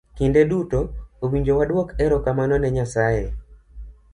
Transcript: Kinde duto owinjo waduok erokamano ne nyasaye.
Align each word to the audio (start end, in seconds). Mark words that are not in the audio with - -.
Kinde 0.17 0.41
duto 0.51 0.79
owinjo 1.23 1.53
waduok 1.59 1.89
erokamano 2.03 2.55
ne 2.59 2.69
nyasaye. 2.75 3.25